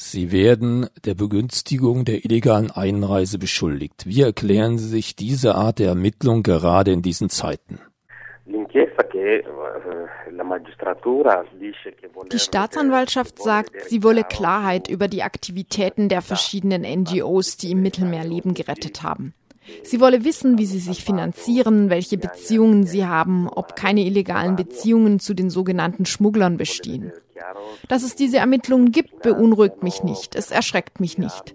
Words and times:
Sie 0.00 0.30
werden 0.30 0.86
der 1.04 1.16
Begünstigung 1.16 2.04
der 2.04 2.24
illegalen 2.24 2.70
Einreise 2.70 3.36
beschuldigt. 3.36 4.06
Wie 4.06 4.22
erklären 4.22 4.78
Sie 4.78 4.86
sich 4.86 5.16
diese 5.16 5.56
Art 5.56 5.80
der 5.80 5.88
Ermittlung 5.88 6.44
gerade 6.44 6.92
in 6.92 7.02
diesen 7.02 7.30
Zeiten? 7.30 7.80
Die 12.32 12.38
Staatsanwaltschaft 12.38 13.42
sagt, 13.42 13.72
sie 13.88 14.04
wolle 14.04 14.22
Klarheit 14.22 14.88
über 14.88 15.08
die 15.08 15.24
Aktivitäten 15.24 16.08
der 16.08 16.22
verschiedenen 16.22 16.82
NGOs, 16.82 17.56
die 17.56 17.72
im 17.72 17.82
Mittelmeerleben 17.82 18.54
gerettet 18.54 19.02
haben. 19.02 19.34
Sie 19.82 20.00
wolle 20.00 20.24
wissen, 20.24 20.58
wie 20.58 20.66
sie 20.66 20.78
sich 20.78 21.04
finanzieren, 21.04 21.90
welche 21.90 22.18
Beziehungen 22.18 22.86
sie 22.86 23.04
haben, 23.04 23.48
ob 23.48 23.74
keine 23.74 24.02
illegalen 24.02 24.54
Beziehungen 24.54 25.18
zu 25.18 25.34
den 25.34 25.50
sogenannten 25.50 26.06
Schmugglern 26.06 26.56
bestehen. 26.56 27.12
Dass 27.88 28.02
es 28.02 28.14
diese 28.14 28.38
Ermittlungen 28.38 28.92
gibt, 28.92 29.22
beunruhigt 29.22 29.82
mich 29.82 30.02
nicht, 30.02 30.34
es 30.34 30.50
erschreckt 30.50 31.00
mich 31.00 31.18
nicht. 31.18 31.54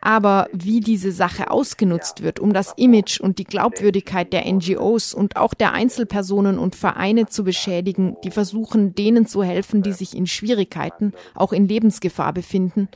Aber 0.00 0.48
wie 0.52 0.80
diese 0.80 1.12
Sache 1.12 1.50
ausgenutzt 1.50 2.22
wird, 2.22 2.38
um 2.38 2.52
das 2.52 2.74
Image 2.76 3.20
und 3.20 3.38
die 3.38 3.44
Glaubwürdigkeit 3.44 4.34
der 4.34 4.44
NGOs 4.44 5.14
und 5.14 5.36
auch 5.36 5.54
der 5.54 5.72
Einzelpersonen 5.72 6.58
und 6.58 6.76
Vereine 6.76 7.26
zu 7.26 7.42
beschädigen, 7.42 8.16
die 8.22 8.30
versuchen, 8.30 8.94
denen 8.94 9.26
zu 9.26 9.42
helfen, 9.42 9.82
die 9.82 9.92
sich 9.92 10.14
in 10.14 10.26
Schwierigkeiten, 10.26 11.14
auch 11.34 11.54
in 11.54 11.66
Lebensgefahr 11.66 12.34
befinden, 12.34 12.88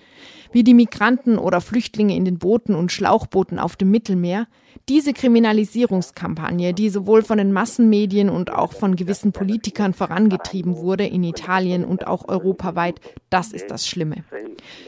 wie 0.52 0.64
die 0.64 0.74
Migranten 0.74 1.38
oder 1.38 1.62
Flüchtlinge 1.62 2.14
in 2.14 2.26
den 2.26 2.38
Booten 2.38 2.74
und 2.74 2.92
Schlauchbooten 2.92 3.58
auf 3.58 3.76
dem 3.76 3.90
Mittelmeer, 3.90 4.46
diese 4.88 5.12
Kriminalisierungskampagne, 5.12 6.72
die 6.72 6.88
sowohl 6.88 7.22
von 7.22 7.38
den 7.38 7.52
Massenmedien 7.52 8.30
und 8.30 8.50
auch 8.50 8.72
von 8.72 8.96
gewissen 8.96 9.32
Politikern 9.32 9.92
vorangetrieben 9.92 10.76
wurde 10.76 11.04
in 11.04 11.24
Italien 11.24 11.84
und 11.84 12.06
auch 12.06 12.26
europaweit, 12.28 13.00
das 13.28 13.52
ist 13.52 13.70
das 13.70 13.86
Schlimme. 13.86 14.24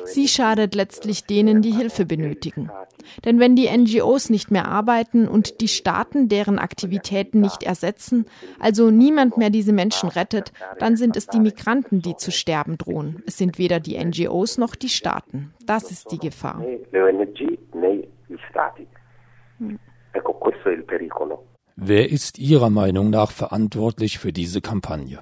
Sie 0.05 0.27
schadet 0.27 0.75
letztlich 0.75 1.25
denen, 1.25 1.61
die 1.63 1.73
Hilfe 1.73 2.07
benötigen. 2.07 2.71
Denn 3.25 3.39
wenn 3.39 3.57
die 3.57 3.69
NGOs 3.69 4.31
nicht 4.31 4.51
mehr 4.51 4.69
arbeiten 4.69 5.29
und 5.29 5.61
die 5.61 5.69
Staaten 5.69 6.29
deren 6.29 6.59
Aktivitäten 6.59 7.41
nicht 7.41 7.63
ersetzen, 7.63 8.27
also 8.59 8.91
niemand 8.91 9.37
mehr 9.37 9.51
diese 9.51 9.73
Menschen 9.73 10.09
rettet, 10.09 10.53
dann 10.79 10.97
sind 10.97 11.17
es 11.17 11.27
die 11.27 11.41
Migranten, 11.41 12.03
die 12.03 12.17
zu 12.17 12.31
sterben 12.31 12.79
drohen. 12.79 13.23
Es 13.27 13.37
sind 13.37 13.59
weder 13.59 13.81
die 13.81 14.03
NGOs 14.03 14.59
noch 14.59 14.75
die 14.75 14.89
Staaten. 14.89 15.53
Das 15.67 15.91
ist 15.91 16.11
die 16.13 16.19
Gefahr. 16.19 16.65
Wer 21.77 22.11
ist 22.11 22.39
Ihrer 22.39 22.71
Meinung 22.71 23.11
nach 23.11 23.31
verantwortlich 23.31 24.19
für 24.19 24.33
diese 24.33 24.61
Kampagne? 24.61 25.21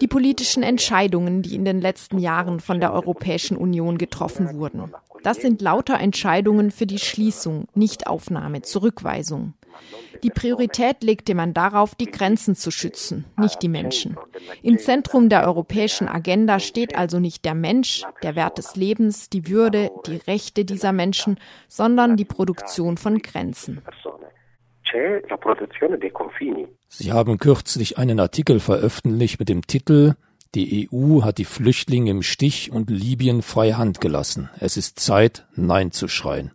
Die 0.00 0.08
politischen 0.08 0.62
Entscheidungen, 0.62 1.42
die 1.42 1.54
in 1.54 1.64
den 1.64 1.80
letzten 1.80 2.18
Jahren 2.18 2.60
von 2.60 2.80
der 2.80 2.92
Europäischen 2.92 3.56
Union 3.56 3.96
getroffen 3.98 4.58
wurden. 4.58 4.92
Das 5.22 5.38
sind 5.38 5.60
lauter 5.62 5.98
Entscheidungen 5.98 6.70
für 6.70 6.86
die 6.86 6.98
Schließung, 6.98 7.66
Nichtaufnahme, 7.74 8.62
Zurückweisung. 8.62 9.54
Die 10.22 10.30
Priorität 10.30 11.02
legte 11.02 11.34
man 11.34 11.54
darauf, 11.54 11.94
die 11.94 12.10
Grenzen 12.10 12.54
zu 12.54 12.70
schützen, 12.70 13.24
nicht 13.38 13.62
die 13.62 13.68
Menschen. 13.68 14.16
Im 14.62 14.78
Zentrum 14.78 15.28
der 15.28 15.46
europäischen 15.46 16.08
Agenda 16.08 16.58
steht 16.60 16.96
also 16.96 17.18
nicht 17.18 17.44
der 17.44 17.54
Mensch, 17.54 18.04
der 18.22 18.36
Wert 18.36 18.58
des 18.58 18.76
Lebens, 18.76 19.30
die 19.30 19.48
Würde, 19.48 19.90
die 20.06 20.16
Rechte 20.16 20.64
dieser 20.64 20.92
Menschen, 20.92 21.38
sondern 21.68 22.16
die 22.16 22.24
Produktion 22.24 22.96
von 22.96 23.18
Grenzen. 23.18 23.80
Sie 26.88 27.12
haben 27.12 27.38
kürzlich 27.38 27.98
einen 27.98 28.20
Artikel 28.20 28.60
veröffentlicht 28.60 29.38
mit 29.38 29.48
dem 29.48 29.66
Titel 29.66 30.14
Die 30.54 30.88
EU 30.90 31.22
hat 31.22 31.38
die 31.38 31.44
Flüchtlinge 31.44 32.10
im 32.10 32.22
Stich 32.22 32.72
und 32.72 32.90
Libyen 32.90 33.42
freie 33.42 33.78
Hand 33.78 34.00
gelassen. 34.00 34.50
Es 34.58 34.76
ist 34.76 34.98
Zeit, 34.98 35.46
Nein 35.54 35.92
zu 35.92 36.08
schreien. 36.08 36.50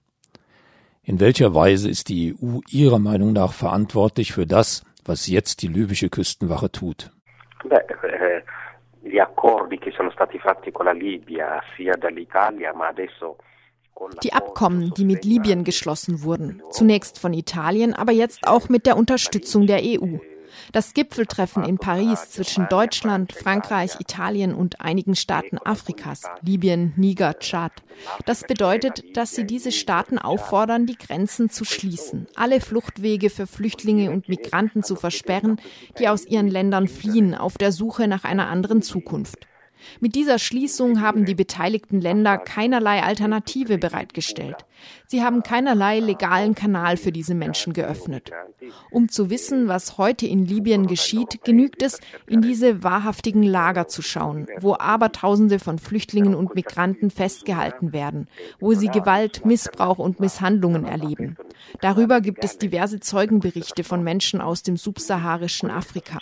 In 1.08 1.20
welcher 1.20 1.53
Weise 1.53 1.88
ist 1.88 2.09
die 2.09 2.34
EU 2.34 2.62
Ihrer 2.68 2.97
Meinung 2.97 3.31
nach 3.34 3.53
verantwortlich 3.53 4.34
für 4.34 4.47
das, 4.47 4.84
was 5.06 5.28
jetzt 5.28 5.62
die 5.62 5.68
libysche 5.68 6.09
Küstenwache 6.09 6.72
tut? 6.72 7.12
Eh, 7.69 7.80
die 14.24 14.34
Abkommen, 14.34 14.94
die 14.97 15.06
mit 15.06 15.24
Libyen 15.24 15.63
geschlossen 15.63 16.24
wurden, 16.24 16.63
zunächst 16.72 17.19
von 17.19 17.34
Italien, 17.34 17.94
aber 17.94 18.12
jetzt 18.12 18.47
auch 18.47 18.68
mit 18.68 18.88
der 18.88 18.97
Unterstützung 18.97 19.68
der 19.68 19.81
EU. 19.84 20.18
Das 20.72 20.94
Gipfeltreffen 20.94 21.64
in 21.64 21.78
Paris 21.78 22.30
zwischen 22.30 22.68
Deutschland, 22.70 23.34
Frankreich, 23.34 24.00
Italien 24.00 24.54
und 24.54 24.82
einigen 24.82 25.16
Staaten 25.16 25.58
Afrikas, 25.58 26.24
Libyen, 26.42 26.94
Niger, 26.96 27.40
Tschad. 27.40 27.72
Das 28.26 28.44
bedeutet, 28.44 29.04
dass 29.16 29.36
sie 29.36 29.46
diese 29.46 29.72
Staaten 29.72 30.18
auffordern, 30.18 30.86
die 30.86 30.98
Grenzen 30.98 31.50
zu 31.50 31.66
schließen, 31.66 32.28
alle 32.36 32.62
Fluchtwege 32.62 33.30
für 33.30 33.48
Flüchtlinge 33.48 34.12
und 34.12 34.30
Migranten 34.30 34.84
zu 34.84 34.96
versperren, 34.96 35.60
die 36.00 36.08
aus 36.10 36.26
ihren 36.26 36.48
Ländern 36.48 36.88
fliehen 36.88 37.36
auf 37.36 37.58
der 37.58 37.72
Suche 37.72 38.08
nach 38.08 38.24
einer 38.24 38.48
anderen 38.48 38.82
Zukunft. 38.82 39.48
Mit 40.00 40.16
dieser 40.16 40.40
Schließung 40.40 41.01
haben 41.01 41.25
die 41.25 41.35
beteiligten 41.35 42.01
Länder 42.01 42.38
keinerlei 42.38 43.03
Alternative 43.03 43.78
bereitgestellt. 43.78 44.66
Sie 45.07 45.23
haben 45.23 45.44
keinerlei 45.44 46.00
legalen 46.00 46.56
Kanal 46.56 46.97
für 46.97 47.12
diese 47.12 47.35
Menschen 47.35 47.73
geöffnet. 47.73 48.31
Um 48.91 49.09
zu 49.09 49.29
wissen, 49.29 49.68
was 49.68 49.97
heute 49.97 50.25
in 50.25 50.45
Libyen 50.45 50.88
geschieht, 50.88 51.44
genügt 51.44 51.81
es, 51.81 52.00
in 52.28 52.41
diese 52.41 52.84
wahrhaftigen 52.84 53.44
Lager 53.44 53.88
zu 53.88 54.01
schauen, 54.01 54.47
wo 54.59 54.75
Abertausende 54.75 55.59
von 55.59 55.79
Flüchtlingen 55.79 56.35
und 56.35 56.56
Migranten 56.56 57.09
festgehalten 57.09 57.94
werden, 57.94 58.28
wo 58.59 58.74
sie 58.74 58.88
Gewalt, 58.88 59.45
Missbrauch 59.45 60.00
und 60.00 60.19
Misshandlungen 60.19 60.85
erleben. 60.85 61.38
Darüber 61.81 62.22
gibt 62.22 62.44
es 62.44 62.57
diverse 62.57 63.00
Zeugenberichte 63.00 63.84
von 63.84 64.03
Menschen 64.03 64.41
aus 64.41 64.63
dem 64.63 64.78
subsaharischen 64.78 65.69
Afrika. 65.69 66.19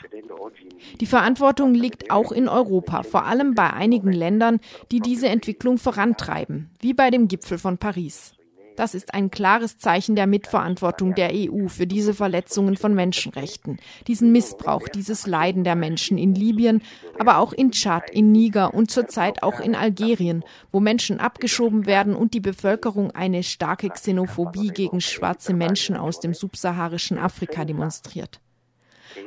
Die 1.00 1.06
Verantwortung 1.06 1.74
liegt 1.74 2.12
auch 2.12 2.32
in 2.32 2.48
Europa, 2.48 3.04
vor 3.04 3.26
allem 3.26 3.56
bei 3.56 3.72
einigen 3.72 4.12
Ländern, 4.12 4.60
die 4.92 5.00
diese 5.00 5.28
Entwicklung 5.28 5.78
vorantreiben, 5.78 6.70
wie 6.80 6.94
bei 6.94 7.10
dem 7.10 7.28
Gipfel 7.28 7.58
von 7.58 7.78
Paris. 7.78 8.34
Das 8.76 8.96
ist 8.96 9.14
ein 9.14 9.30
klares 9.30 9.78
Zeichen 9.78 10.16
der 10.16 10.26
Mitverantwortung 10.26 11.14
der 11.14 11.32
EU 11.34 11.68
für 11.68 11.86
diese 11.86 12.14
Verletzungen 12.14 12.76
von 12.76 12.96
Menschenrechten, 12.96 13.78
diesen 14.08 14.32
Missbrauch, 14.32 14.88
dieses 14.88 15.28
Leiden 15.28 15.64
der 15.64 15.76
Menschen 15.76 16.18
in 16.18 16.34
Libyen, 16.34 16.82
aber 17.20 17.38
auch 17.38 17.54
in 17.54 17.72
Tschad, 17.72 18.10
in 18.10 18.32
Niger 18.32 18.74
und 18.74 18.90
zurzeit 18.90 19.44
auch 19.44 19.60
in 19.60 19.76
Algerien, 19.76 20.44
wo 20.72 20.80
Menschen 20.80 21.20
abgeschoben 21.20 21.86
werden 21.86 22.16
und 22.16 22.34
die 22.34 22.40
Bevölkerung 22.40 23.12
eine 23.12 23.44
starke 23.44 23.90
Xenophobie 23.90 24.70
gegen 24.70 25.02
schwarze 25.02 25.54
Menschen 25.54 25.96
aus 25.96 26.20
dem 26.20 26.34
subsaharischen 26.34 27.20
Afrika 27.20 27.66
demonstriert. 27.66 28.40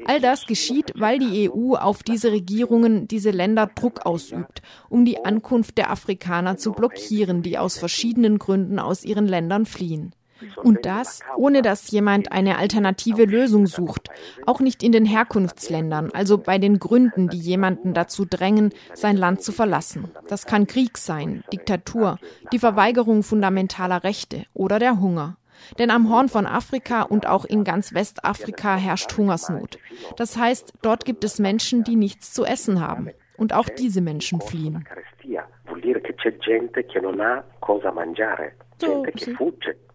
All 0.06 0.20
das 0.20 0.46
geschieht, 0.46 0.92
weil 0.96 1.18
die 1.18 1.50
EU 1.50 1.74
auf 1.74 2.02
diese 2.02 2.32
Regierungen, 2.32 3.08
diese 3.08 3.30
Länder 3.30 3.70
Druck 3.74 4.06
ausübt, 4.06 4.62
um 4.88 5.04
die 5.04 5.24
Ankunft 5.24 5.78
der 5.78 5.90
Afrikaner 5.90 6.56
zu 6.56 6.72
blockieren, 6.72 7.42
die 7.42 7.58
aus 7.58 7.78
verschiedenen 7.78 8.38
Gründen 8.38 8.78
aus 8.78 9.04
ihren 9.04 9.26
Ländern 9.26 9.66
fliehen. 9.66 10.14
Und 10.62 10.84
das, 10.84 11.20
ohne 11.36 11.62
dass 11.62 11.90
jemand 11.90 12.32
eine 12.32 12.58
alternative 12.58 13.24
Lösung 13.24 13.66
sucht, 13.66 14.10
auch 14.44 14.60
nicht 14.60 14.82
in 14.82 14.92
den 14.92 15.06
Herkunftsländern, 15.06 16.10
also 16.12 16.38
bei 16.38 16.58
den 16.58 16.78
Gründen, 16.78 17.28
die 17.28 17.38
jemanden 17.38 17.94
dazu 17.94 18.26
drängen, 18.26 18.72
sein 18.94 19.16
Land 19.16 19.42
zu 19.42 19.52
verlassen. 19.52 20.10
Das 20.28 20.46
kann 20.46 20.66
Krieg 20.66 20.98
sein, 20.98 21.42
Diktatur, 21.52 22.18
die 22.52 22.58
Verweigerung 22.58 23.22
fundamentaler 23.22 24.04
Rechte 24.04 24.44
oder 24.52 24.78
der 24.78 25.00
Hunger. 25.00 25.36
Denn 25.78 25.90
am 25.90 26.10
Horn 26.10 26.28
von 26.28 26.46
Afrika 26.46 27.02
und 27.02 27.26
auch 27.26 27.44
in 27.44 27.64
ganz 27.64 27.94
Westafrika 27.94 28.76
herrscht 28.76 29.16
Hungersnot. 29.16 29.78
Das 30.16 30.36
heißt, 30.36 30.74
dort 30.82 31.04
gibt 31.04 31.24
es 31.24 31.38
Menschen, 31.38 31.84
die 31.84 31.96
nichts 31.96 32.32
zu 32.32 32.44
essen 32.44 32.80
haben. 32.80 33.10
Und 33.36 33.52
auch 33.52 33.68
diese 33.68 34.00
Menschen 34.00 34.40
fliehen. 34.40 34.84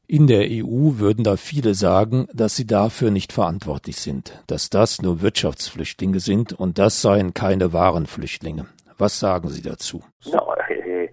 In 0.07 0.27
der 0.27 0.41
EU 0.41 0.99
würden 0.99 1.23
da 1.23 1.37
viele 1.37 1.73
sagen, 1.73 2.27
dass 2.33 2.55
sie 2.55 2.67
dafür 2.67 3.11
nicht 3.11 3.31
verantwortlich 3.31 3.95
sind, 3.95 4.43
dass 4.47 4.69
das 4.69 5.01
nur 5.01 5.21
Wirtschaftsflüchtlinge 5.21 6.19
sind 6.19 6.53
und 6.53 6.77
das 6.77 7.01
seien 7.01 7.33
keine 7.33 7.71
wahren 7.73 8.05
Flüchtlinge. 8.05 8.65
Was 8.97 9.19
sagen 9.19 9.47
Sie 9.47 9.61
dazu? 9.61 10.03
No, 10.25 10.53
eh, 10.69 11.05
eh 11.05 11.09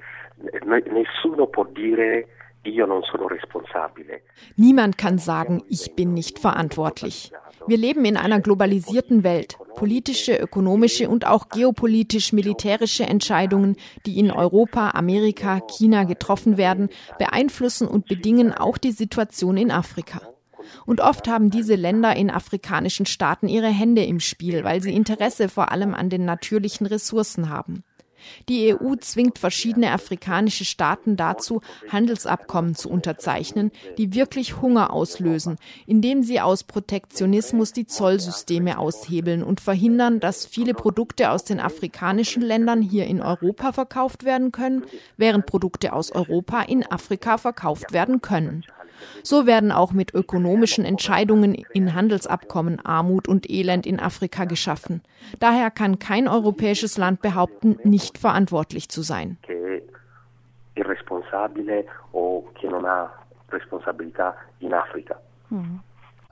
nessuno 0.90 1.46
può 1.46 1.64
dire 1.64 2.26
Niemand 4.56 4.98
kann 4.98 5.18
sagen, 5.18 5.62
ich 5.68 5.94
bin 5.94 6.14
nicht 6.14 6.38
verantwortlich. 6.38 7.32
Wir 7.66 7.76
leben 7.76 8.04
in 8.04 8.16
einer 8.16 8.40
globalisierten 8.40 9.24
Welt. 9.24 9.58
Politische, 9.74 10.36
ökonomische 10.36 11.08
und 11.08 11.26
auch 11.26 11.48
geopolitisch-militärische 11.48 13.04
Entscheidungen, 13.04 13.76
die 14.06 14.18
in 14.18 14.30
Europa, 14.30 14.90
Amerika, 14.90 15.60
China 15.60 16.04
getroffen 16.04 16.56
werden, 16.56 16.88
beeinflussen 17.18 17.86
und 17.86 18.06
bedingen 18.06 18.52
auch 18.52 18.78
die 18.78 18.92
Situation 18.92 19.56
in 19.56 19.70
Afrika. 19.70 20.20
Und 20.86 21.00
oft 21.00 21.28
haben 21.28 21.50
diese 21.50 21.74
Länder 21.74 22.16
in 22.16 22.30
afrikanischen 22.30 23.06
Staaten 23.06 23.48
ihre 23.48 23.68
Hände 23.68 24.04
im 24.04 24.20
Spiel, 24.20 24.64
weil 24.64 24.82
sie 24.82 24.94
Interesse 24.94 25.48
vor 25.48 25.70
allem 25.70 25.94
an 25.94 26.10
den 26.10 26.24
natürlichen 26.24 26.86
Ressourcen 26.86 27.48
haben. 27.48 27.84
Die 28.48 28.74
EU 28.74 28.94
zwingt 28.96 29.38
verschiedene 29.38 29.92
afrikanische 29.92 30.64
Staaten 30.64 31.16
dazu, 31.16 31.60
Handelsabkommen 31.90 32.74
zu 32.74 32.90
unterzeichnen, 32.90 33.70
die 33.96 34.14
wirklich 34.14 34.60
Hunger 34.60 34.92
auslösen, 34.92 35.56
indem 35.86 36.22
sie 36.22 36.40
aus 36.40 36.64
Protektionismus 36.64 37.72
die 37.72 37.86
Zollsysteme 37.86 38.78
aushebeln 38.78 39.42
und 39.42 39.60
verhindern, 39.60 40.20
dass 40.20 40.46
viele 40.46 40.74
Produkte 40.74 41.30
aus 41.30 41.44
den 41.44 41.60
afrikanischen 41.60 42.42
Ländern 42.42 42.82
hier 42.82 43.06
in 43.06 43.20
Europa 43.20 43.72
verkauft 43.72 44.24
werden 44.24 44.52
können, 44.52 44.84
während 45.16 45.46
Produkte 45.46 45.92
aus 45.92 46.12
Europa 46.12 46.62
in 46.62 46.84
Afrika 46.84 47.38
verkauft 47.38 47.92
werden 47.92 48.20
können. 48.20 48.64
So 49.22 49.46
werden 49.46 49.72
auch 49.72 49.92
mit 49.92 50.14
ökonomischen 50.14 50.84
Entscheidungen 50.84 51.54
in 51.54 51.94
Handelsabkommen 51.94 52.80
Armut 52.84 53.28
und 53.28 53.50
Elend 53.50 53.86
in 53.86 54.00
Afrika 54.00 54.44
geschaffen. 54.44 55.02
Daher 55.38 55.70
kann 55.70 55.98
kein 55.98 56.28
europäisches 56.28 56.98
Land 56.98 57.22
behaupten, 57.22 57.78
nicht 57.84 58.18
verantwortlich 58.18 58.88
zu 58.88 59.02
sein. 59.02 59.38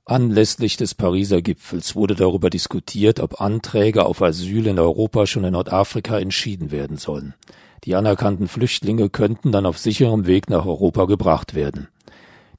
Anlässlich 0.08 0.76
des 0.76 0.94
Pariser 0.94 1.42
Gipfels 1.42 1.96
wurde 1.96 2.14
darüber 2.14 2.48
diskutiert, 2.48 3.18
ob 3.18 3.40
Anträge 3.40 4.06
auf 4.06 4.22
Asyl 4.22 4.68
in 4.68 4.78
Europa 4.78 5.26
schon 5.26 5.42
in 5.42 5.54
Nordafrika 5.54 6.18
entschieden 6.20 6.70
werden 6.70 6.96
sollen. 6.96 7.34
Die 7.82 7.96
anerkannten 7.96 8.46
Flüchtlinge 8.46 9.10
könnten 9.10 9.50
dann 9.50 9.66
auf 9.66 9.78
sicherem 9.78 10.26
Weg 10.26 10.48
nach 10.48 10.64
Europa 10.64 11.06
gebracht 11.06 11.54
werden. 11.54 11.88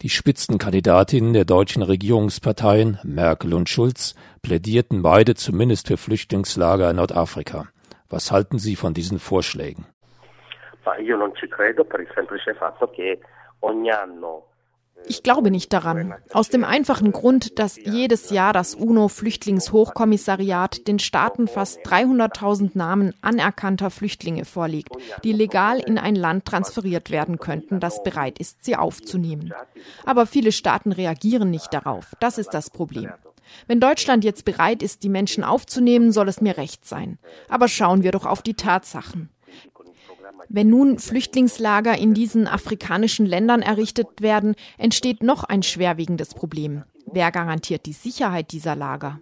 Die 0.04 0.10
Spitzenkandidatinnen 0.10 1.34
der 1.34 1.46
deutschen 1.46 1.82
Regierungsparteien 1.82 3.00
Merkel 3.04 3.56
und 3.56 3.68
Schulz 3.68 4.14
plädierten 4.44 5.02
beide 5.02 5.34
zumindest 5.34 5.88
für 5.88 5.98
Flüchtlingslager 5.98 6.92
in 6.92 6.98
Nordafrika. 6.98 7.68
Was 8.08 8.32
halten 8.32 8.60
Sie 8.60 8.76
von 8.76 8.94
diesen 8.94 9.18
Vorschlägen? 9.18 9.88
Io 11.00 11.18
non 11.18 11.34
ci 11.36 11.48
credo 11.48 11.84
ich 15.06 15.24
glaube 15.24 15.52
nicht 15.52 15.74
daran. 15.74 16.14
Aus 16.32 16.50
dem 16.50 16.64
einfachen 16.64 17.12
Grund, 17.12 17.60
dass 17.60 17.78
jedes 17.78 18.30
Jahr 18.30 18.54
das 18.54 18.76
UNO-Flüchtlingshochkommissariat 18.76 20.88
den 20.88 21.00
Staaten 21.00 21.48
fast 21.48 21.80
300.000 21.86 22.72
Namen 22.74 23.14
anerkannter 23.22 23.90
Flüchtlinge 23.90 24.46
vorlegt, 24.46 24.92
die 25.24 25.34
legal 25.34 25.80
in 25.80 25.98
ein 25.98 26.16
Land 26.16 26.46
transferiert 26.46 27.12
werden 27.12 27.40
könnten, 27.40 27.80
das 27.80 28.04
bereit 28.04 28.40
ist, 28.40 28.66
sie 28.66 28.76
aufzunehmen. 28.76 29.54
Aber 30.06 30.26
viele 30.26 30.52
Staaten 30.52 30.92
reagieren 30.92 31.50
nicht 31.50 31.74
darauf. 31.74 32.16
Das 32.20 32.38
ist 32.38 32.50
das 32.50 32.70
Problem. 32.70 33.12
Wenn 33.66 33.80
Deutschland 33.80 34.26
jetzt 34.26 34.46
bereit 34.46 34.84
ist, 34.84 35.04
die 35.04 35.10
Menschen 35.10 35.44
aufzunehmen, 35.44 36.12
soll 36.12 36.28
es 36.28 36.42
mir 36.42 36.58
recht 36.58 36.86
sein. 36.86 37.18
Aber 37.48 37.68
schauen 37.68 38.04
wir 38.04 38.12
doch 38.12 38.26
auf 38.26 38.42
die 38.42 38.56
Tatsachen. 38.56 39.30
Wenn 40.50 40.70
nun 40.70 41.00
Flüchtlingslager 41.00 41.98
in 41.98 42.14
diesen 42.14 42.48
afrikanischen 42.48 43.26
Ländern 43.26 43.62
errichtet 43.62 44.22
werden, 44.22 44.56
entsteht 44.78 45.24
noch 45.24 45.44
ein 45.44 45.64
schwerwiegendes 45.64 46.34
Problem. 46.34 46.84
Wer 47.06 47.32
garantiert 47.32 47.86
die 47.86 47.94
Sicherheit 47.94 48.52
dieser 48.52 48.76
Lager? 48.76 49.20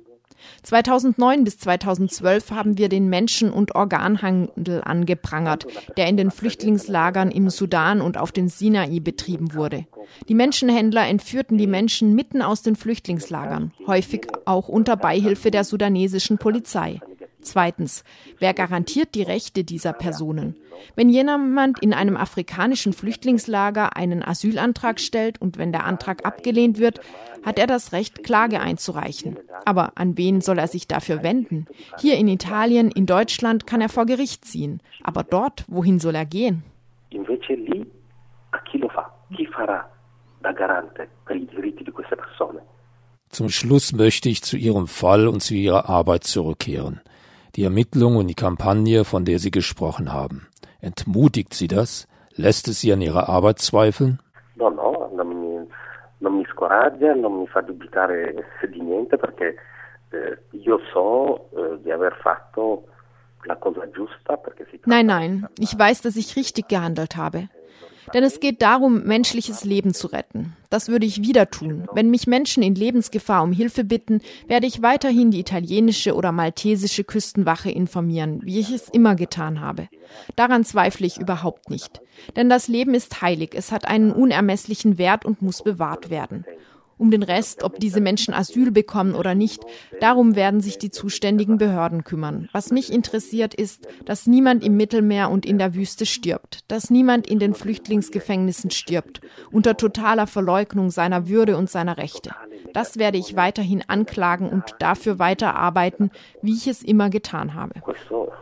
2009 0.63 1.43
bis 1.43 1.57
2012 1.59 2.51
haben 2.51 2.77
wir 2.77 2.89
den 2.89 3.09
Menschen- 3.09 3.51
und 3.51 3.75
Organhandel 3.75 4.81
angeprangert, 4.83 5.65
der 5.97 6.07
in 6.07 6.17
den 6.17 6.31
Flüchtlingslagern 6.31 7.31
im 7.31 7.49
Sudan 7.49 8.01
und 8.01 8.17
auf 8.17 8.31
dem 8.31 8.47
Sinai 8.47 8.99
betrieben 8.99 9.53
wurde. 9.53 9.85
Die 10.27 10.35
Menschenhändler 10.35 11.07
entführten 11.07 11.57
die 11.57 11.67
Menschen 11.67 12.13
mitten 12.13 12.41
aus 12.41 12.61
den 12.61 12.75
Flüchtlingslagern, 12.75 13.71
häufig 13.87 14.27
auch 14.45 14.67
unter 14.67 14.97
Beihilfe 14.97 15.51
der 15.51 15.63
sudanesischen 15.63 16.37
Polizei. 16.37 16.99
Zweitens, 17.45 18.03
wer 18.39 18.53
garantiert 18.53 19.15
die 19.15 19.23
Rechte 19.23 19.63
dieser 19.63 19.93
Personen? 19.93 20.55
Wenn 20.95 21.09
jemand 21.09 21.81
in 21.81 21.93
einem 21.93 22.17
afrikanischen 22.17 22.93
Flüchtlingslager 22.93 23.95
einen 23.95 24.23
Asylantrag 24.23 24.99
stellt 24.99 25.41
und 25.41 25.57
wenn 25.57 25.71
der 25.71 25.85
Antrag 25.85 26.25
abgelehnt 26.25 26.79
wird, 26.79 27.01
hat 27.43 27.59
er 27.59 27.67
das 27.67 27.91
Recht, 27.91 28.23
Klage 28.23 28.59
einzureichen. 28.59 29.37
Aber 29.65 29.93
an 29.95 30.17
wen 30.17 30.41
soll 30.41 30.57
er 30.57 30.67
sich 30.67 30.87
dafür 30.87 31.23
wenden? 31.23 31.67
Hier 31.99 32.17
in 32.17 32.27
Italien, 32.27 32.91
in 32.91 33.05
Deutschland 33.05 33.67
kann 33.67 33.81
er 33.81 33.89
vor 33.89 34.05
Gericht 34.05 34.45
ziehen. 34.45 34.81
Aber 35.03 35.23
dort, 35.23 35.65
wohin 35.67 35.99
soll 35.99 36.15
er 36.15 36.25
gehen? 36.25 36.63
Zum 43.29 43.49
Schluss 43.49 43.91
möchte 43.93 44.29
ich 44.29 44.43
zu 44.43 44.57
Ihrem 44.57 44.87
Fall 44.87 45.27
und 45.27 45.41
zu 45.41 45.53
Ihrer 45.53 45.89
Arbeit 45.89 46.23
zurückkehren 46.23 47.01
die 47.55 47.63
Ermittlung 47.63 48.17
und 48.17 48.27
die 48.27 48.35
Kampagne, 48.35 49.05
von 49.05 49.25
der 49.25 49.39
Sie 49.39 49.51
gesprochen 49.51 50.11
haben. 50.13 50.47
Entmutigt 50.81 51.53
Sie 51.53 51.67
das? 51.67 52.07
Lässt 52.35 52.67
es 52.67 52.81
Sie 52.81 52.91
an 52.91 53.01
Ihrer 53.01 53.29
Arbeit 53.29 53.59
zweifeln? 53.59 54.19
No, 54.55 54.69
no, 54.69 55.11
non 55.15 55.27
mi, 55.27 55.67
non 56.19 56.37
mi 56.37 56.45
scoraggia, 56.51 57.13
non 57.13 57.39
mi 57.39 57.47
fa 57.47 57.61
dubitare 57.61 58.35
di 58.69 58.81
niente 58.81 59.17
perché 59.17 59.55
eh, 60.11 60.37
io 60.51 60.79
so 60.91 61.49
eh, 61.55 61.81
di 61.81 61.91
aver 61.91 62.15
fatto 62.21 62.85
Nein, 64.85 65.05
nein, 65.05 65.47
ich 65.59 65.77
weiß, 65.77 66.01
dass 66.01 66.15
ich 66.15 66.35
richtig 66.35 66.67
gehandelt 66.67 67.15
habe. 67.15 67.49
Denn 68.13 68.23
es 68.23 68.39
geht 68.39 68.61
darum, 68.61 69.03
menschliches 69.03 69.63
Leben 69.63 69.93
zu 69.93 70.07
retten. 70.07 70.53
Das 70.69 70.89
würde 70.89 71.05
ich 71.05 71.21
wieder 71.21 71.49
tun. 71.49 71.87
Wenn 71.93 72.09
mich 72.09 72.27
Menschen 72.27 72.63
in 72.63 72.75
Lebensgefahr 72.75 73.43
um 73.43 73.51
Hilfe 73.51 73.83
bitten, 73.83 74.21
werde 74.47 74.67
ich 74.67 74.81
weiterhin 74.81 75.31
die 75.31 75.39
italienische 75.39 76.15
oder 76.15 76.31
maltesische 76.31 77.03
Küstenwache 77.03 77.71
informieren, 77.71 78.41
wie 78.43 78.59
ich 78.59 78.71
es 78.71 78.89
immer 78.89 79.15
getan 79.15 79.61
habe. 79.61 79.87
Daran 80.35 80.63
zweifle 80.63 81.07
ich 81.07 81.17
überhaupt 81.17 81.69
nicht. 81.69 82.01
Denn 82.35 82.49
das 82.49 82.67
Leben 82.67 82.93
ist 82.93 83.21
heilig, 83.21 83.51
es 83.53 83.71
hat 83.71 83.87
einen 83.87 84.11
unermesslichen 84.11 84.97
Wert 84.97 85.25
und 85.25 85.41
muss 85.41 85.63
bewahrt 85.63 86.09
werden. 86.09 86.45
Um 86.97 87.11
den 87.11 87.23
Rest, 87.23 87.63
ob 87.63 87.79
diese 87.79 87.99
Menschen 87.99 88.33
Asyl 88.33 88.71
bekommen 88.71 89.15
oder 89.15 89.35
nicht, 89.35 89.65
darum 89.99 90.35
werden 90.35 90.61
sich 90.61 90.77
die 90.77 90.91
zuständigen 90.91 91.57
Behörden 91.57 92.05
kümmern. 92.05 92.47
Was 92.53 92.71
mich 92.71 92.91
interessiert 92.91 93.53
ist, 93.53 93.87
dass 94.05 94.27
niemand 94.27 94.63
im 94.63 94.77
Mittelmeer 94.77 95.29
und 95.29 95.45
in 95.45 95.57
der 95.57 95.75
Wüste 95.75 96.05
stirbt, 96.05 96.59
dass 96.71 96.89
niemand 96.89 97.27
in 97.27 97.39
den 97.39 97.53
Flüchtlingsgefängnissen 97.53 98.71
stirbt, 98.71 99.19
unter 99.51 99.75
totaler 99.75 100.25
Verleugnung 100.25 100.89
seiner 100.89 101.27
Würde 101.27 101.57
und 101.57 101.69
seiner 101.69 101.97
Rechte. 101.97 102.31
Das 102.73 102.97
werde 102.97 103.17
ich 103.17 103.35
weiterhin 103.35 103.83
anklagen 103.87 104.49
und 104.49 104.63
dafür 104.79 105.19
weiterarbeiten, 105.19 106.11
wie 106.41 106.53
ich 106.53 106.67
es 106.67 106.81
immer 106.81 107.09
getan 107.09 107.53
habe. 107.53 107.73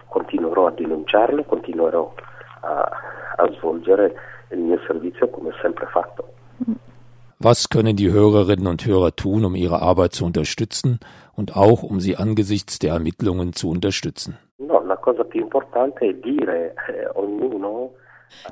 Continuerò 0.09 0.69
Was 7.39 7.69
können 7.69 7.95
die 7.95 8.11
Hörerinnen 8.11 8.67
und 8.67 8.85
Hörer 8.85 9.15
tun, 9.15 9.45
um 9.45 9.55
ihre 9.55 9.81
Arbeit 9.81 10.13
zu 10.13 10.25
unterstützen 10.25 10.99
und 11.33 11.55
auch 11.55 11.83
um 11.83 11.99
sie 11.99 12.15
angesichts 12.15 12.79
der 12.79 12.93
Ermittlungen 12.93 13.53
zu 13.53 13.69
unterstützen? 13.69 14.37
Eh, 14.59 14.63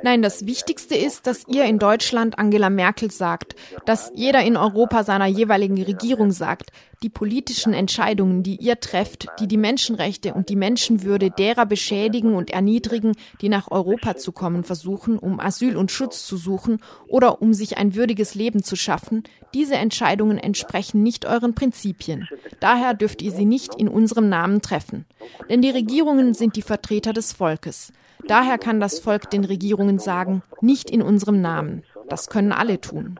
Nein, 0.04 0.22
das 0.22 0.46
Wichtigste 0.46 0.96
ist, 0.96 1.28
dass 1.28 1.48
ihr 1.48 1.66
in 1.66 1.80
Deutschland 1.80 2.38
Angela 2.38 2.70
Merkel 2.70 3.12
sagt, 3.12 3.56
dass 3.86 4.12
jeder 4.14 4.42
in 4.44 4.58
Europa 4.58 5.04
seiner 5.04 5.26
jeweiligen 5.26 5.82
Regierung 5.82 6.32
sagt, 6.32 6.72
die 7.03 7.10
politischen 7.10 7.74
Entscheidungen, 7.74 8.43
die 8.43 8.58
ihr 8.58 8.79
trefft, 8.79 9.27
die 9.39 9.48
die 9.48 9.58
Menschenrechte 9.58 10.34
und 10.34 10.50
die 10.50 10.55
Menschenwürde 10.55 11.31
derer 11.31 11.65
beschädigen 11.65 12.36
und 12.36 12.51
erniedrigen, 12.51 13.13
die 13.41 13.50
nach 13.50 13.72
Europa 13.72 14.17
zu 14.17 14.31
kommen 14.31 14.63
versuchen, 14.63 15.17
um 15.17 15.39
Asyl 15.39 15.77
und 15.77 15.89
Schutz 15.89 16.25
zu 16.25 16.38
suchen 16.38 16.79
oder 17.08 17.41
um 17.41 17.53
sich 17.53 17.77
ein 17.77 17.96
würdiges 17.96 18.36
Leben 18.36 18.62
zu 18.62 18.75
schaffen, 18.75 19.24
diese 19.53 19.75
Entscheidungen 19.75 20.38
entsprechen 20.38 21.01
nicht 21.01 21.25
euren 21.25 21.55
Prinzipien. 21.55 22.27
Daher 22.60 22.93
dürft 22.93 23.22
ihr 23.22 23.31
sie 23.31 23.46
nicht 23.46 23.75
in 23.75 23.88
unserem 23.88 24.29
Namen 24.29 24.62
treffen. 24.62 25.05
Denn 25.50 25.62
die 25.62 25.72
Regierungen 25.72 26.34
sind 26.34 26.55
die 26.55 26.62
Vertreter 26.62 27.13
des 27.13 27.34
Volkes. 27.34 27.91
Daher 28.27 28.60
kann 28.60 28.79
das 28.79 29.00
Volk 29.00 29.29
den 29.31 29.43
Regierungen 29.43 29.98
sagen, 29.98 30.43
nicht 30.62 30.91
in 30.91 31.01
unserem 31.01 31.41
Namen. 31.41 31.84
Das 32.08 32.29
können 32.29 32.51
alle 32.51 32.79
tun. 32.79 33.15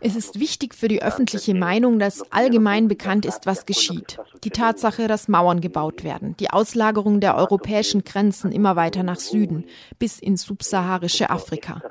Es 0.00 0.16
ist 0.16 0.40
wichtig 0.40 0.74
für 0.74 0.88
die 0.88 1.02
öffentliche 1.02 1.54
Meinung, 1.54 1.98
dass 1.98 2.32
allgemein 2.32 2.88
bekannt 2.88 3.26
ist, 3.26 3.46
was 3.46 3.66
geschieht. 3.66 4.18
Die 4.44 4.50
Tatsache, 4.50 5.08
dass 5.08 5.28
Mauern 5.28 5.60
gebaut 5.60 6.04
werden, 6.04 6.36
die 6.38 6.50
Auslagerung 6.50 7.20
der 7.20 7.36
europäischen 7.36 8.04
Grenzen 8.04 8.52
immer 8.52 8.76
weiter 8.76 9.02
nach 9.02 9.18
Süden, 9.18 9.66
bis 9.98 10.18
ins 10.18 10.42
subsaharische 10.42 11.30
Afrika. 11.30 11.82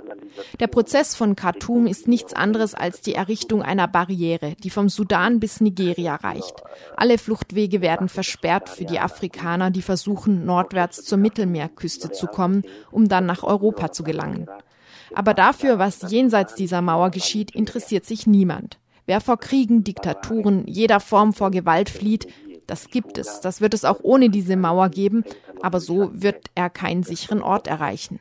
Der 0.59 0.67
Prozess 0.67 1.15
von 1.15 1.35
Khartoum 1.35 1.87
ist 1.87 2.07
nichts 2.07 2.33
anderes 2.33 2.73
als 2.73 3.01
die 3.01 3.15
Errichtung 3.15 3.61
einer 3.61 3.87
Barriere, 3.87 4.55
die 4.63 4.69
vom 4.69 4.89
Sudan 4.89 5.39
bis 5.39 5.61
Nigeria 5.61 6.15
reicht. 6.15 6.63
Alle 6.95 7.17
Fluchtwege 7.17 7.81
werden 7.81 8.09
versperrt 8.09 8.69
für 8.69 8.85
die 8.85 8.99
Afrikaner, 8.99 9.71
die 9.71 9.81
versuchen, 9.81 10.45
nordwärts 10.45 11.03
zur 11.03 11.17
Mittelmeerküste 11.17 12.11
zu 12.11 12.27
kommen, 12.27 12.63
um 12.91 13.07
dann 13.07 13.25
nach 13.25 13.43
Europa 13.43 13.91
zu 13.91 14.03
gelangen. 14.03 14.47
Aber 15.13 15.33
dafür, 15.33 15.79
was 15.79 16.11
jenseits 16.11 16.55
dieser 16.55 16.81
Mauer 16.81 17.11
geschieht, 17.11 17.51
interessiert 17.51 18.05
sich 18.05 18.27
niemand. 18.27 18.77
Wer 19.05 19.21
vor 19.21 19.37
Kriegen, 19.37 19.83
Diktaturen, 19.83 20.65
jeder 20.67 20.99
Form 20.99 21.33
vor 21.33 21.49
Gewalt 21.49 21.89
flieht, 21.89 22.27
das 22.67 22.89
gibt 22.89 23.17
es. 23.17 23.39
Das 23.39 23.61
wird 23.61 23.73
es 23.73 23.85
auch 23.85 23.99
ohne 24.03 24.29
diese 24.29 24.57
Mauer 24.57 24.89
geben, 24.89 25.23
aber 25.61 25.79
so 25.79 26.11
wird 26.13 26.47
er 26.55 26.69
keinen 26.69 27.03
sicheren 27.03 27.41
Ort 27.41 27.67
erreichen. 27.67 28.19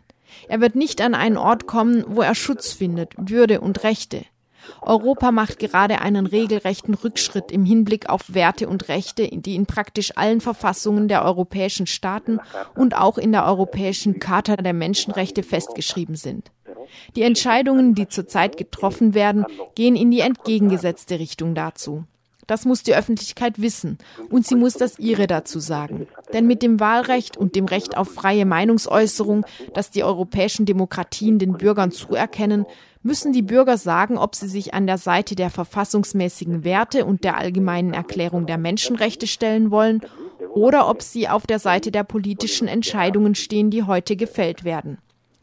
Er 0.49 0.61
wird 0.61 0.75
nicht 0.75 1.00
an 1.00 1.14
einen 1.14 1.37
Ort 1.37 1.66
kommen, 1.66 2.04
wo 2.09 2.23
er 2.23 2.35
Schutz 2.35 2.73
findet, 2.73 3.14
Würde 3.16 3.61
und 3.61 3.83
Rechte. 3.83 4.25
Europa 4.83 5.30
macht 5.33 5.59
gerade 5.59 6.00
einen 6.00 6.26
regelrechten 6.26 6.95
Rückschritt 6.95 7.52
im 7.52 7.64
Hinblick 7.64 8.09
auf 8.09 8.35
Werte 8.35 8.68
und 8.68 8.88
Rechte, 8.88 9.28
die 9.28 9.54
in 9.54 9.66
praktisch 9.66 10.16
allen 10.16 10.40
Verfassungen 10.40 11.09
der 11.09 11.25
europäischen 11.25 11.87
Staaten 11.87 12.40
und 12.75 12.97
auch 12.97 13.18
in 13.18 13.33
der 13.33 13.47
Europäischen 13.47 14.18
Charta 14.18 14.56
der 14.56 14.73
Menschenrechte 14.73 15.42
festgeschrieben 15.42 16.16
sind. 16.16 16.50
Die 17.16 17.23
Entscheidungen, 17.23 17.95
die 17.95 18.09
zurzeit 18.09 18.56
getroffen 18.56 19.14
werden, 19.14 19.45
gehen 19.75 19.97
in 19.97 20.11
die 20.11 20.21
entgegengesetzte 20.21 21.18
Richtung 21.18 21.54
dazu. 21.54 22.04
Das 22.46 22.64
muss 22.64 22.82
die 22.82 22.94
Öffentlichkeit 22.94 23.60
wissen 23.60 23.98
und 24.30 24.46
sie 24.46 24.54
muss 24.54 24.74
das 24.74 24.98
ihre 24.98 25.26
dazu 25.26 25.58
sagen. 25.58 26.06
Denn 26.32 26.46
mit 26.46 26.62
dem 26.62 26.78
Wahlrecht 26.78 27.36
und 27.36 27.56
dem 27.56 27.64
Recht 27.64 27.96
auf 27.96 28.08
freie 28.08 28.46
Meinungsäußerung, 28.46 29.44
das 29.74 29.90
die 29.90 30.04
europäischen 30.04 30.64
Demokratien 30.64 31.38
den 31.38 31.54
Bürgern 31.54 31.90
zuerkennen, 31.90 32.64
müssen 33.02 33.32
die 33.32 33.42
Bürger 33.42 33.78
sagen, 33.78 34.18
ob 34.18 34.34
sie 34.34 34.48
sich 34.48 34.74
an 34.74 34.86
der 34.86 34.98
Seite 34.98 35.34
der 35.34 35.50
verfassungsmäßigen 35.50 36.64
Werte 36.64 37.04
und 37.04 37.24
der 37.24 37.36
allgemeinen 37.36 37.94
Erklärung 37.94 38.46
der 38.46 38.58
Menschenrechte 38.58 39.26
stellen 39.26 39.70
wollen 39.70 40.02
oder 40.54 40.88
ob 40.88 41.02
sie 41.02 41.28
auf 41.28 41.46
der 41.46 41.58
Seite 41.58 41.90
der 41.90 42.04
politischen 42.04 42.68
Entscheidungen 42.68 43.34
stehen, 43.34 43.70
die 43.70 43.82
heute 43.82 44.16
gefällt 44.16 44.64
werden. 44.64 44.98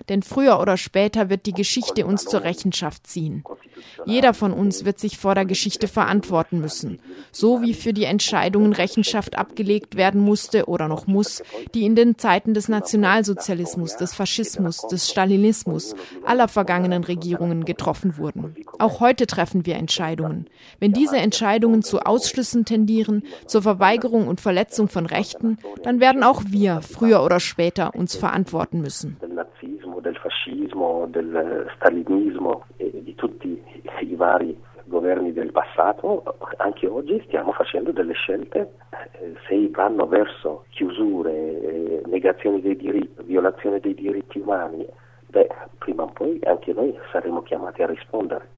Denn 0.09 0.21
früher 0.21 0.59
oder 0.59 0.75
später 0.75 1.29
wird 1.29 1.45
die 1.45 1.53
Geschichte 1.53 2.05
uns 2.05 2.25
zur 2.25 2.43
Rechenschaft 2.43 3.07
ziehen. 3.07 3.43
Jeder 4.05 4.33
von 4.33 4.51
uns 4.51 4.85
wird 4.85 4.99
sich 4.99 5.17
vor 5.17 5.33
der 5.33 5.45
Geschichte 5.45 5.87
verantworten 5.87 6.59
müssen, 6.59 6.99
so 7.31 7.61
wie 7.61 7.73
für 7.73 7.93
die 7.93 8.03
Entscheidungen 8.03 8.73
Rechenschaft 8.73 9.37
abgelegt 9.37 9.95
werden 9.95 10.21
musste 10.21 10.65
oder 10.65 10.87
noch 10.87 11.07
muss, 11.07 11.41
die 11.73 11.85
in 11.85 11.95
den 11.95 12.17
Zeiten 12.17 12.53
des 12.53 12.67
Nationalsozialismus, 12.67 13.95
des 13.95 14.13
Faschismus, 14.13 14.87
des 14.87 15.09
Stalinismus, 15.09 15.95
aller 16.25 16.47
vergangenen 16.47 17.03
Regierungen 17.03 17.65
getroffen 17.65 18.17
wurden. 18.17 18.55
Auch 18.79 18.99
heute 18.99 19.25
treffen 19.25 19.65
wir 19.65 19.75
Entscheidungen. 19.75 20.47
Wenn 20.79 20.91
diese 20.91 21.17
Entscheidungen 21.17 21.81
zu 21.81 22.01
Ausschlüssen 22.01 22.65
tendieren, 22.65 23.23
zur 23.47 23.61
Verweigerung 23.61 24.27
und 24.27 24.41
Verletzung 24.41 24.89
von 24.89 25.05
Rechten, 25.05 25.57
dann 25.83 25.99
werden 25.99 26.23
auch 26.23 26.43
wir 26.47 26.81
früher 26.81 27.23
oder 27.23 27.39
später 27.39 27.95
uns 27.95 28.15
verantworten 28.15 28.81
müssen. 28.81 29.17
Fascismo, 30.73 31.05
del 31.09 31.71
stalinismo 31.75 32.65
e 32.77 33.01
di 33.03 33.15
tutti 33.15 33.63
i 34.01 34.15
vari 34.15 34.59
governi 34.85 35.31
del 35.31 35.51
passato, 35.51 36.23
anche 36.57 36.87
oggi 36.87 37.21
stiamo 37.25 37.53
facendo 37.53 37.91
delle 37.91 38.13
scelte, 38.13 38.73
eh, 38.89 39.33
se 39.47 39.69
vanno 39.69 40.05
verso 40.07 40.65
chiusure, 40.69 41.31
eh, 41.31 42.01
negazioni 42.07 42.59
dei 42.59 42.75
diritti, 42.75 43.23
violazione 43.23 43.79
dei 43.79 43.93
diritti 43.93 44.39
umani, 44.39 44.85
beh, 45.27 45.47
prima 45.77 46.03
o 46.03 46.11
poi 46.11 46.37
anche 46.43 46.73
noi 46.73 46.93
saremo 47.11 47.43
chiamati 47.43 47.81
a 47.81 47.87
rispondere. 47.87 48.51